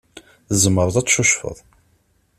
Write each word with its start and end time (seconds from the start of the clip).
Tzemreḍ 0.49 0.95
ad 0.97 1.05
tcucfeḍ. 1.07 1.57